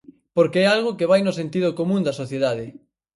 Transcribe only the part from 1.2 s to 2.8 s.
no sentido común da sociedade.